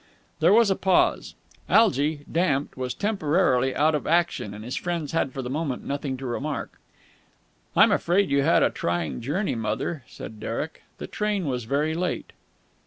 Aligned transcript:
There 0.39 0.51
was 0.51 0.71
a 0.71 0.75
pause. 0.75 1.35
Algy, 1.69 2.25
damped, 2.31 2.75
was 2.75 2.95
temporarily 2.95 3.75
out 3.75 3.93
of 3.93 4.07
action, 4.07 4.51
and 4.51 4.65
his 4.65 4.75
friends 4.75 5.11
had 5.11 5.31
for 5.31 5.43
the 5.43 5.47
moment 5.51 5.83
nothing 5.85 6.17
to 6.17 6.25
remark. 6.25 6.79
"I'm 7.75 7.91
afraid 7.91 8.31
you 8.31 8.41
had 8.41 8.63
a 8.63 8.71
trying 8.71 9.21
journey, 9.21 9.53
mother," 9.53 10.01
said 10.07 10.39
Derek. 10.39 10.81
"The 10.97 11.05
train 11.05 11.45
was 11.45 11.65
very 11.65 11.93
late." 11.93 12.33